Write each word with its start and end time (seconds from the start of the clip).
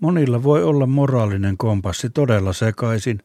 Monilla 0.00 0.42
voi 0.42 0.64
olla 0.64 0.86
moraalinen 0.86 1.56
kompassi 1.56 2.10
todella 2.10 2.52
sekaisin, 2.52 3.20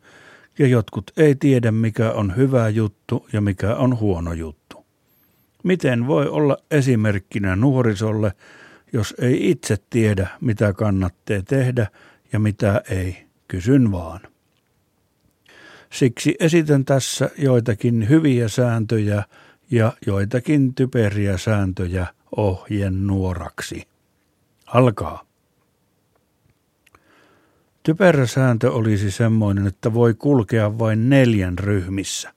ja 0.59 0.67
jotkut 0.67 1.11
ei 1.17 1.35
tiedä 1.35 1.71
mikä 1.71 2.11
on 2.11 2.35
hyvä 2.35 2.69
juttu 2.69 3.27
ja 3.33 3.41
mikä 3.41 3.75
on 3.75 3.99
huono 3.99 4.33
juttu. 4.33 4.85
Miten 5.63 6.07
voi 6.07 6.27
olla 6.27 6.57
esimerkkinä 6.71 7.55
nuorisolle, 7.55 8.31
jos 8.93 9.15
ei 9.19 9.49
itse 9.49 9.77
tiedä 9.89 10.27
mitä 10.41 10.73
kannattaa 10.73 11.41
tehdä 11.47 11.87
ja 12.33 12.39
mitä 12.39 12.81
ei, 12.89 13.25
kysyn 13.47 13.91
vaan. 13.91 14.19
Siksi 15.91 16.35
esitän 16.39 16.85
tässä 16.85 17.29
joitakin 17.37 18.09
hyviä 18.09 18.47
sääntöjä 18.47 19.23
ja 19.71 19.93
joitakin 20.07 20.75
typeriä 20.75 21.37
sääntöjä 21.37 22.07
ohjen 22.37 23.07
nuoraksi. 23.07 23.87
Alkaa. 24.65 25.25
Typerä 27.85 28.27
sääntö 28.27 28.71
olisi 28.71 29.11
semmoinen, 29.11 29.67
että 29.67 29.93
voi 29.93 30.13
kulkea 30.13 30.79
vain 30.79 31.09
neljän 31.09 31.59
ryhmissä. 31.59 32.33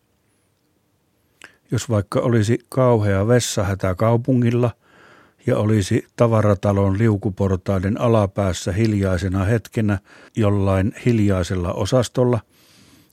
Jos 1.71 1.91
vaikka 1.91 2.21
olisi 2.21 2.59
kauhea 2.69 3.29
vessahätä 3.29 3.95
kaupungilla 3.95 4.71
ja 5.47 5.59
olisi 5.59 6.07
tavaratalon 6.17 6.99
liukuportaiden 6.99 8.01
alapäässä 8.01 8.73
hiljaisena 8.73 9.45
hetkenä 9.45 9.99
jollain 10.37 10.93
hiljaisella 11.05 11.73
osastolla, 11.73 12.41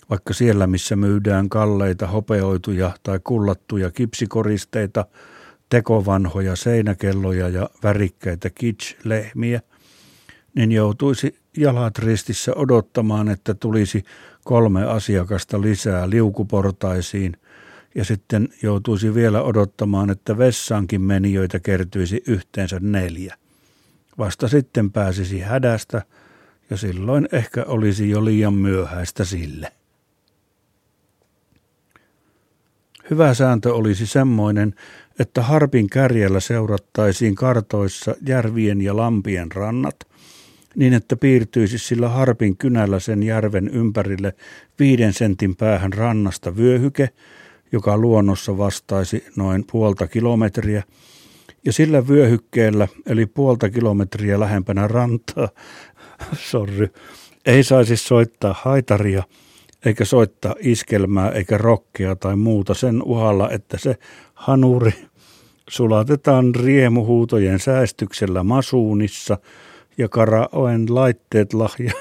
vaikka 0.10 0.34
siellä 0.34 0.68
missä 0.68 0.96
myydään 0.96 1.50
kalleita 1.50 2.08
hopeoituja 2.08 2.92
tai 3.04 3.20
kullattuja 3.24 3.92
kipsikoristeita, 3.92 5.06
tekovanhoja 5.70 6.56
seinäkelloja 6.56 7.50
ja 7.50 7.70
värikkäitä 7.84 8.50
kitsch-lehmiä, 8.50 9.62
niin 10.56 10.72
joutuisi 10.72 11.45
jalat 11.58 11.98
ristissä 11.98 12.54
odottamaan, 12.56 13.30
että 13.30 13.54
tulisi 13.54 14.04
kolme 14.44 14.84
asiakasta 14.84 15.62
lisää 15.62 16.10
liukuportaisiin 16.10 17.38
ja 17.96 18.06
sitten 18.06 18.50
joutuisi 18.62 19.14
vielä 19.14 19.42
odottamaan, 19.42 20.10
että 20.10 20.38
vessaankin 20.38 21.02
menijöitä 21.02 21.60
kertyisi 21.60 22.24
yhteensä 22.28 22.80
neljä. 22.80 23.36
Vasta 24.18 24.48
sitten 24.48 24.92
pääsisi 24.92 25.40
hädästä 25.40 26.02
ja 26.70 26.78
silloin 26.78 27.28
ehkä 27.32 27.64
olisi 27.68 28.10
jo 28.10 28.26
liian 28.26 28.54
myöhäistä 28.54 29.26
sille. 29.26 29.72
Hyvä 33.10 33.34
sääntö 33.34 33.74
olisi 33.74 34.06
semmoinen, 34.06 34.76
että 35.20 35.42
harpin 35.42 35.90
kärjellä 35.90 36.40
seurattaisiin 36.40 37.36
kartoissa 37.36 38.16
järvien 38.28 38.82
ja 38.82 38.98
lampien 38.98 39.52
rannat– 39.52 39.96
niin 40.76 40.94
että 40.94 41.16
piirtyisi 41.16 41.78
sillä 41.78 42.10
harpin 42.10 42.58
kynällä 42.58 43.00
sen 43.00 43.24
järven 43.24 43.68
ympärille 43.68 44.34
viiden 44.80 45.14
sentin 45.14 45.56
päähän 45.56 45.94
rannasta 45.94 46.58
vyöhyke, 46.58 47.10
joka 47.72 47.98
luonnossa 47.98 48.58
vastaisi 48.58 49.26
noin 49.36 49.64
puolta 49.72 50.08
kilometriä, 50.08 50.84
ja 51.66 51.74
sillä 51.74 52.08
vyöhykkeellä, 52.08 52.88
eli 53.06 53.26
puolta 53.26 53.70
kilometriä 53.70 54.40
lähempänä 54.40 54.88
rantaa, 54.88 55.50
sorry, 56.52 56.88
ei 57.46 57.64
saisi 57.64 57.98
soittaa 57.98 58.56
haitaria, 58.62 59.24
eikä 59.86 60.06
soittaa 60.06 60.56
iskelmää 60.60 61.30
eikä 61.30 61.58
rokkea 61.58 62.16
tai 62.16 62.36
muuta 62.36 62.74
sen 62.74 63.04
uhalla, 63.04 63.50
että 63.50 63.78
se 63.78 63.96
hanuri 64.34 64.94
sulatetaan 65.70 66.56
riemuhuutojen 66.56 67.60
säästyksellä 67.60 68.44
masuunissa– 68.44 69.38
ja 69.98 70.10
Karaoen 70.10 70.96
laitteet 70.96 71.54
lahja, 71.54 71.92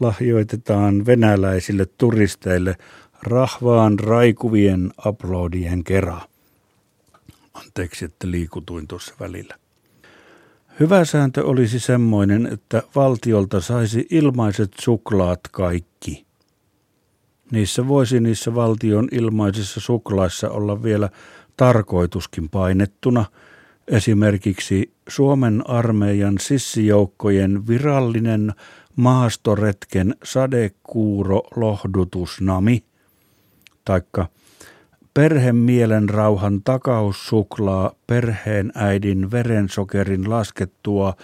lahjoitetaan 0.00 1.06
venäläisille 1.06 1.86
turisteille 1.98 2.76
rahvaan 3.22 3.98
raikuvien 3.98 4.90
uploadien 5.06 5.84
kerran. 5.84 6.20
Anteeksi, 7.54 8.04
että 8.04 8.30
liikutuin 8.30 8.88
tuossa 8.88 9.14
välillä. 9.20 9.54
Hyvä 10.80 11.04
sääntö 11.04 11.44
olisi 11.44 11.80
semmoinen, 11.80 12.46
että 12.46 12.82
valtiolta 12.94 13.60
saisi 13.60 14.06
ilmaiset 14.10 14.72
suklaat 14.80 15.40
kaikki. 15.50 16.26
Niissä 17.50 17.88
voisi 17.88 18.20
niissä 18.20 18.54
valtion 18.54 19.08
ilmaisissa 19.12 19.80
suklaissa 19.80 20.50
olla 20.50 20.82
vielä 20.82 21.08
tarkoituskin 21.56 22.48
painettuna– 22.48 23.24
Esimerkiksi 23.88 24.92
Suomen 25.08 25.62
armeijan 25.70 26.38
sissijoukkojen 26.38 27.66
virallinen 27.66 28.52
maastoretken 28.96 30.14
sadekuuro 30.24 31.42
lohdutusnami, 31.56 32.84
taikka 33.84 34.28
perhemielen 35.14 36.08
rauhan 36.08 36.62
takaussuklaa 36.62 37.92
perheen 38.06 38.72
äidin 38.74 39.30
verensokerin 39.30 40.30
laskettua 40.30 41.14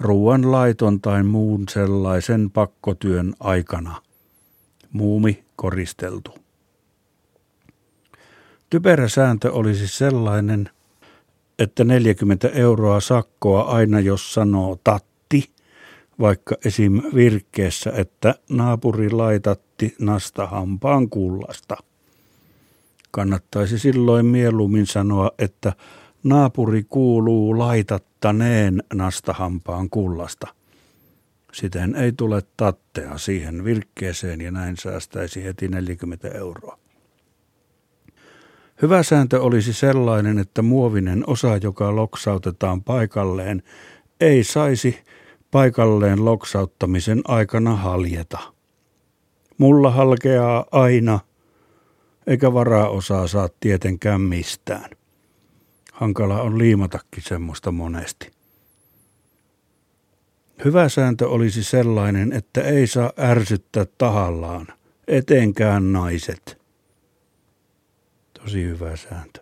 ruoan 0.00 0.52
laiton 0.52 1.00
tai 1.00 1.22
muun 1.22 1.64
sellaisen 1.70 2.50
pakkotyön 2.50 3.34
aikana. 3.40 4.02
Muumi 4.92 5.44
koristeltu. 5.56 6.34
Typerä 8.70 9.08
sääntö 9.08 9.52
olisi 9.52 9.88
sellainen– 9.88 10.70
että 11.58 11.84
40 11.84 12.48
euroa 12.48 13.00
sakkoa 13.00 13.62
aina 13.62 14.00
jos 14.00 14.34
sanoo 14.34 14.78
tatti, 14.84 15.50
vaikka 16.20 16.56
esim. 16.64 17.02
virkkeessä, 17.14 17.92
että 17.96 18.34
naapuri 18.50 19.10
laitatti 19.10 19.94
nasta 20.00 20.46
hampaan 20.46 21.10
kullasta. 21.10 21.76
Kannattaisi 23.10 23.78
silloin 23.78 24.26
mieluummin 24.26 24.86
sanoa, 24.86 25.30
että 25.38 25.72
naapuri 26.24 26.84
kuuluu 26.84 27.58
laitattaneen 27.58 28.82
nastahampaan 28.94 29.90
kullasta. 29.90 30.46
Siten 31.52 31.94
ei 31.94 32.12
tule 32.12 32.42
tattea 32.56 33.18
siihen 33.18 33.64
virkkeeseen 33.64 34.40
ja 34.40 34.50
näin 34.50 34.76
säästäisi 34.76 35.44
heti 35.44 35.68
40 35.68 36.28
euroa. 36.28 36.78
Hyvä 38.82 39.02
sääntö 39.02 39.42
olisi 39.42 39.72
sellainen, 39.72 40.38
että 40.38 40.62
muovinen 40.62 41.24
osa, 41.26 41.56
joka 41.62 41.96
loksautetaan 41.96 42.82
paikalleen, 42.82 43.62
ei 44.20 44.44
saisi 44.44 44.98
paikalleen 45.50 46.24
loksauttamisen 46.24 47.20
aikana 47.24 47.76
haljeta. 47.76 48.38
Mulla 49.58 49.90
halkeaa 49.90 50.64
aina, 50.70 51.20
eikä 52.26 52.52
varaosaa 52.52 53.26
saa 53.26 53.48
tietenkään 53.60 54.20
mistään. 54.20 54.90
Hankala 55.92 56.42
on 56.42 56.58
liimatakin 56.58 57.22
semmoista 57.22 57.72
monesti. 57.72 58.30
Hyvä 60.64 60.88
sääntö 60.88 61.28
olisi 61.28 61.64
sellainen, 61.64 62.32
että 62.32 62.60
ei 62.60 62.86
saa 62.86 63.12
ärsyttää 63.18 63.86
tahallaan, 63.98 64.66
etenkään 65.08 65.92
naiset– 65.92 66.58
Tosi 68.48 68.64
hyvä 68.64 68.96
sääntö. 68.96 69.40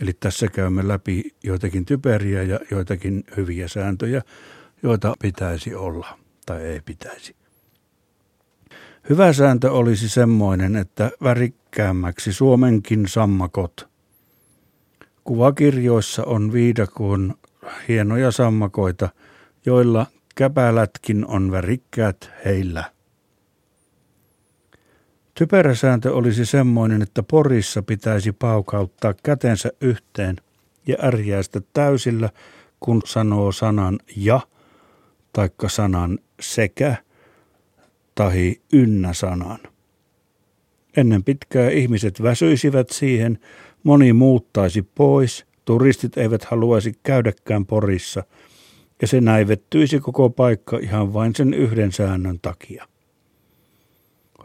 Eli 0.00 0.12
tässä 0.12 0.48
käymme 0.48 0.88
läpi 0.88 1.34
joitakin 1.44 1.84
typeriä 1.84 2.42
ja 2.42 2.60
joitakin 2.70 3.24
hyviä 3.36 3.68
sääntöjä, 3.68 4.22
joita 4.82 5.14
pitäisi 5.22 5.74
olla 5.74 6.18
tai 6.46 6.62
ei 6.62 6.80
pitäisi. 6.80 7.36
Hyvä 9.10 9.32
sääntö 9.32 9.72
olisi 9.72 10.08
semmoinen, 10.08 10.76
että 10.76 11.10
värikkäämmäksi 11.22 12.32
Suomenkin 12.32 13.08
sammakot. 13.08 13.88
Kuvakirjoissa 15.24 16.24
on 16.24 16.52
viidakon 16.52 17.34
hienoja 17.88 18.30
sammakoita, 18.30 19.08
joilla 19.66 20.06
käpälätkin 20.34 21.26
on 21.26 21.50
värikkäät 21.50 22.30
heillä– 22.44 22.84
Typerä 25.38 25.74
sääntö 25.74 26.14
olisi 26.14 26.46
semmoinen, 26.46 27.02
että 27.02 27.22
porissa 27.22 27.82
pitäisi 27.82 28.32
paukauttaa 28.32 29.14
kätensä 29.22 29.70
yhteen 29.80 30.36
ja 30.86 30.96
ärjäistä 31.02 31.60
täysillä, 31.72 32.30
kun 32.80 33.02
sanoo 33.04 33.52
sanan 33.52 33.98
ja, 34.16 34.40
taikka 35.32 35.68
sanan 35.68 36.18
sekä, 36.40 36.96
tahi 38.14 38.60
ynnä 38.72 39.12
sanan. 39.12 39.58
Ennen 40.96 41.24
pitkää 41.24 41.70
ihmiset 41.70 42.22
väsyisivät 42.22 42.90
siihen, 42.90 43.38
moni 43.82 44.12
muuttaisi 44.12 44.82
pois, 44.82 45.46
turistit 45.64 46.16
eivät 46.16 46.44
haluaisi 46.44 46.92
käydäkään 47.02 47.66
porissa, 47.66 48.24
ja 49.02 49.08
se 49.08 49.20
näivettyisi 49.20 50.00
koko 50.00 50.30
paikka 50.30 50.78
ihan 50.78 51.12
vain 51.12 51.34
sen 51.34 51.54
yhden 51.54 51.92
säännön 51.92 52.38
takia. 52.42 52.88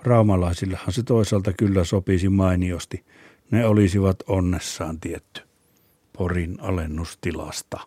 Raumalaisillahan 0.03 0.93
se 0.93 1.03
toisaalta 1.03 1.53
kyllä 1.53 1.83
sopisi 1.83 2.29
mainiosti. 2.29 3.05
Ne 3.51 3.65
olisivat 3.65 4.23
onnessaan 4.27 4.99
tietty 4.99 5.41
Porin 6.17 6.57
alennustilasta. 6.61 7.79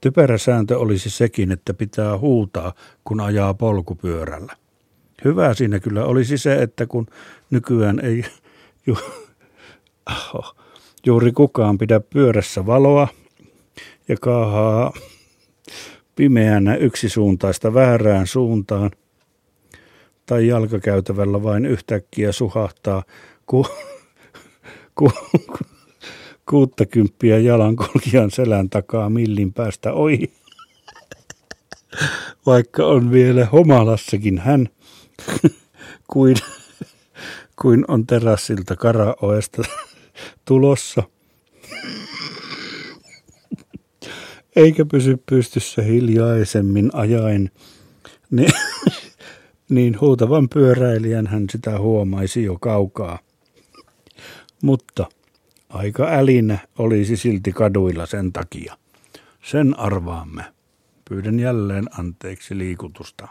Typerä 0.00 0.38
sääntö 0.38 0.78
olisi 0.78 1.10
sekin, 1.10 1.52
että 1.52 1.74
pitää 1.74 2.18
huutaa, 2.18 2.72
kun 3.04 3.20
ajaa 3.20 3.54
polkupyörällä. 3.54 4.56
Hyvä 5.24 5.54
siinä 5.54 5.80
kyllä 5.80 6.04
olisi 6.04 6.38
se, 6.38 6.62
että 6.62 6.86
kun 6.86 7.06
nykyään 7.50 8.00
ei 8.00 8.24
ju, 8.86 8.96
oh, 10.34 10.56
juuri 11.06 11.32
kukaan 11.32 11.78
pidä 11.78 12.00
pyörässä 12.00 12.66
valoa 12.66 13.08
ja 14.08 14.16
kaahaa 14.20 14.92
pimeänä 16.16 16.76
yksisuuntaista 16.76 17.74
väärään 17.74 18.26
suuntaan, 18.26 18.90
tai 20.26 20.46
jalkakäytävällä 20.46 21.42
vain 21.42 21.66
yhtäkkiä 21.66 22.32
suhahtaa 22.32 23.02
ku, 23.46 23.66
ku, 24.94 25.12
kuuttakymppiä 26.50 27.38
jalankulkijan 27.38 28.30
selän 28.30 28.70
takaa 28.70 29.10
millin 29.10 29.52
päästä 29.52 29.92
ohi. 29.92 30.32
Vaikka 32.46 32.86
on 32.86 33.10
vielä 33.10 33.46
homalassakin 33.46 34.38
hän, 34.38 34.68
kuin, 36.12 36.36
kuin 37.62 37.84
on 37.88 38.06
terassilta 38.06 38.76
karaoesta 38.76 39.62
tulossa. 40.44 41.02
Eikä 44.56 44.84
pysy 44.84 45.22
pystyssä 45.26 45.82
hiljaisemmin 45.82 46.90
ajaen, 46.92 47.50
niin, 48.30 48.52
niin 49.68 50.00
huutavan 50.00 50.48
pyöräilijän 50.48 51.26
hän 51.26 51.46
sitä 51.50 51.78
huomaisi 51.78 52.42
jo 52.42 52.58
kaukaa. 52.60 53.18
Mutta 54.62 55.06
aika 55.68 56.08
älinä 56.10 56.58
olisi 56.78 57.16
silti 57.16 57.52
kaduilla 57.52 58.06
sen 58.06 58.32
takia. 58.32 58.76
Sen 59.42 59.78
arvaamme. 59.78 60.44
Pyydän 61.08 61.40
jälleen 61.40 61.84
anteeksi 61.98 62.58
liikutusta. 62.58 63.28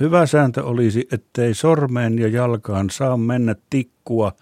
Hyvä 0.00 0.26
sääntö 0.26 0.64
olisi, 0.64 1.08
ettei 1.12 1.54
sormeen 1.54 2.18
ja 2.18 2.28
jalkaan 2.28 2.90
saa 2.90 3.16
mennä 3.16 3.54
tikkua, 3.70 4.32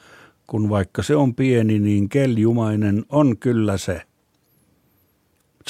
kun 0.47 0.69
vaikka 0.69 1.03
se 1.03 1.17
on 1.17 1.35
pieni, 1.35 1.79
niin 1.79 2.09
keljumainen 2.09 3.05
on 3.09 3.39
kyllä 3.39 3.79
se. 3.79 4.03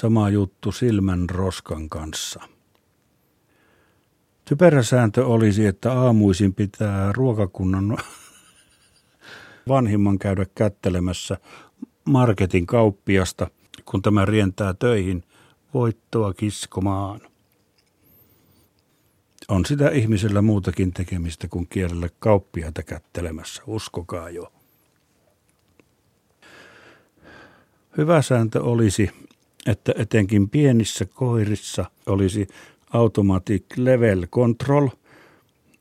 Sama 0.00 0.30
juttu 0.30 0.72
silmän 0.72 1.30
roskan 1.30 1.88
kanssa. 1.88 2.55
Typerä 4.48 4.82
sääntö 4.82 5.26
olisi, 5.26 5.66
että 5.66 5.92
aamuisin 5.92 6.54
pitää 6.54 7.12
ruokakunnan 7.12 7.98
vanhimman 9.68 10.18
käydä 10.18 10.46
kättelemässä 10.54 11.36
marketin 12.04 12.66
kauppiasta, 12.66 13.50
kun 13.84 14.02
tämä 14.02 14.24
rientää 14.24 14.74
töihin 14.74 15.22
voittoa 15.74 16.34
kiskomaan. 16.34 17.20
On 19.48 19.64
sitä 19.64 19.88
ihmisellä 19.88 20.42
muutakin 20.42 20.92
tekemistä 20.92 21.48
kuin 21.48 21.66
kielellä 21.68 22.08
kauppiaita 22.18 22.82
kättelemässä, 22.82 23.62
uskokaa 23.66 24.30
jo. 24.30 24.52
Hyvä 27.96 28.22
sääntö 28.22 28.62
olisi, 28.62 29.10
että 29.66 29.92
etenkin 29.96 30.50
pienissä 30.50 31.04
koirissa 31.04 31.90
olisi 32.06 32.48
automatic 32.92 33.64
level 33.76 34.26
control, 34.26 34.88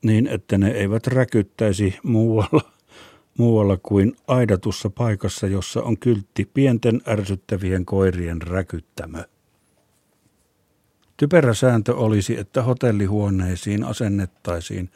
niin 0.04 0.28
että 0.28 0.58
ne 0.58 0.72
eivät 0.72 1.08
räkyttäisi 1.08 2.00
muualla, 2.04 2.62
muualla 3.38 3.78
kuin 3.84 4.16
aidatussa 4.28 4.90
paikassa, 4.90 5.48
jossa 5.48 5.84
on 5.84 5.98
kyltti 5.98 6.50
pienten 6.54 7.02
ärsyttävien 7.08 7.86
koirien 7.86 8.42
räkyttämö. 8.42 9.24
Typerä 11.18 11.54
sääntö 11.54 11.96
olisi, 11.96 12.40
että 12.40 12.64
hotellihuoneisiin 12.64 13.84
asennettaisiin 13.84 14.90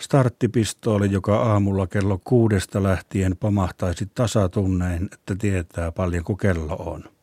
starttipistooli, 0.00 1.12
joka 1.12 1.36
aamulla 1.36 1.86
kello 1.86 2.20
kuudesta 2.24 2.82
lähtien 2.82 3.36
pamahtaisi 3.36 4.06
tasatunnein, 4.14 5.08
että 5.12 5.34
tietää 5.34 5.92
paljonko 5.92 6.36
kello 6.36 6.76
on. 6.76 7.15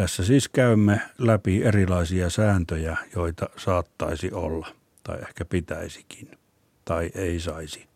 Tässä 0.00 0.24
siis 0.24 0.48
käymme 0.48 1.00
läpi 1.18 1.62
erilaisia 1.62 2.30
sääntöjä, 2.30 2.96
joita 3.16 3.48
saattaisi 3.56 4.32
olla, 4.32 4.68
tai 5.02 5.18
ehkä 5.18 5.44
pitäisikin, 5.44 6.30
tai 6.84 7.10
ei 7.14 7.40
saisi. 7.40 7.86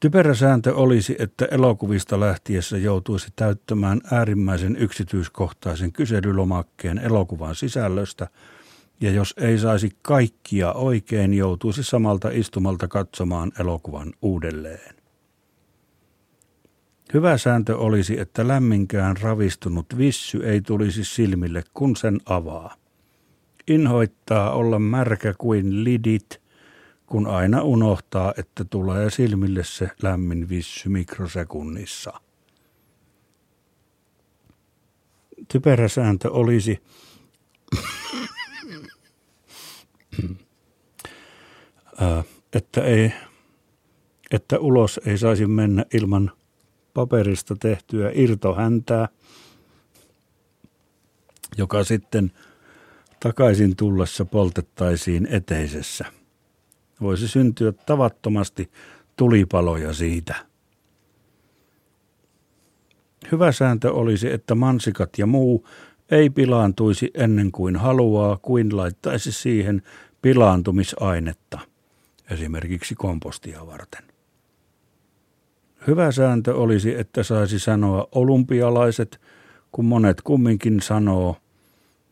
Typerä 0.00 0.34
sääntö 0.34 0.74
olisi, 0.74 1.16
että 1.18 1.44
elokuvista 1.50 2.20
lähtiessä 2.20 2.78
joutuisi 2.78 3.28
täyttämään 3.36 4.00
äärimmäisen 4.12 4.76
yksityiskohtaisen 4.76 5.92
kyselylomakkeen 5.92 6.98
elokuvan 6.98 7.54
sisällöstä, 7.54 8.28
ja 9.00 9.10
jos 9.10 9.34
ei 9.36 9.58
saisi 9.58 9.90
kaikkia 10.02 10.72
oikein, 10.72 11.34
joutuisi 11.34 11.82
samalta 11.82 12.28
istumalta 12.32 12.88
katsomaan 12.88 13.52
elokuvan 13.60 14.12
uudelleen. 14.22 15.01
Hyvä 17.14 17.38
sääntö 17.38 17.78
olisi, 17.78 18.20
että 18.20 18.48
lämminkään 18.48 19.16
ravistunut 19.16 19.86
vissy 19.98 20.38
ei 20.44 20.60
tulisi 20.60 21.04
silmille, 21.04 21.64
kun 21.74 21.96
sen 21.96 22.20
avaa. 22.26 22.76
Inhoittaa 23.68 24.52
olla 24.52 24.78
märkä 24.78 25.34
kuin 25.38 25.84
lidit, 25.84 26.40
kun 27.06 27.26
aina 27.26 27.62
unohtaa, 27.62 28.34
että 28.38 28.64
tulee 28.64 29.10
silmille 29.10 29.64
se 29.64 29.90
lämmin 30.02 30.48
vissy 30.48 30.88
mikrosekunnissa. 30.88 32.20
Typerä 35.48 35.88
sääntö 35.88 36.30
olisi, 36.30 36.82
että, 42.56 42.84
ei, 42.84 43.12
että 44.30 44.58
ulos 44.58 45.00
ei 45.06 45.18
saisi 45.18 45.46
mennä 45.46 45.84
ilman 45.94 46.32
paperista 46.94 47.56
tehtyä 47.60 48.10
irtohäntää, 48.14 49.08
joka 51.58 51.84
sitten 51.84 52.32
takaisin 53.20 53.76
tullessa 53.76 54.24
poltettaisiin 54.24 55.28
eteisessä. 55.30 56.04
Voisi 57.00 57.28
syntyä 57.28 57.72
tavattomasti 57.72 58.70
tulipaloja 59.16 59.92
siitä. 59.92 60.34
Hyvä 63.32 63.52
sääntö 63.52 63.92
olisi, 63.92 64.32
että 64.32 64.54
mansikat 64.54 65.18
ja 65.18 65.26
muu 65.26 65.68
ei 66.10 66.30
pilaantuisi 66.30 67.10
ennen 67.14 67.52
kuin 67.52 67.76
haluaa, 67.76 68.36
kuin 68.42 68.76
laittaisi 68.76 69.32
siihen 69.32 69.82
pilaantumisainetta, 70.22 71.58
esimerkiksi 72.30 72.94
kompostia 72.94 73.66
varten. 73.66 74.11
Hyvä 75.86 76.12
sääntö 76.12 76.54
olisi, 76.54 76.94
että 76.98 77.22
saisi 77.22 77.58
sanoa 77.58 78.08
olympialaiset, 78.12 79.20
kun 79.72 79.84
monet 79.84 80.22
kumminkin 80.22 80.80
sanoo, 80.80 81.36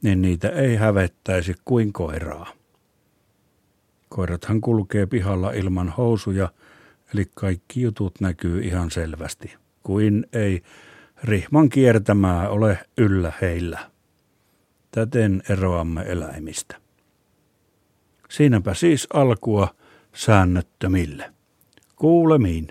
niin 0.02 0.22
niitä 0.22 0.48
ei 0.48 0.76
hävettäisi 0.76 1.54
kuin 1.64 1.92
koiraa. 1.92 2.52
Koirathan 4.08 4.60
kulkee 4.60 5.06
pihalla 5.06 5.52
ilman 5.52 5.88
housuja, 5.88 6.48
eli 7.14 7.24
kaikki 7.34 7.82
jutut 7.82 8.20
näkyy 8.20 8.62
ihan 8.62 8.90
selvästi, 8.90 9.54
kuin 9.82 10.26
ei 10.32 10.62
rihman 11.24 11.68
kiertämää 11.68 12.48
ole 12.48 12.78
yllä 12.98 13.32
heillä. 13.40 13.90
Täten 14.90 15.42
eroamme 15.48 16.02
eläimistä. 16.02 16.76
Siinäpä 18.28 18.74
siis 18.74 19.08
alkua 19.12 19.68
säännöttömille. 20.14 21.32
Kuulemiin. 21.96 22.68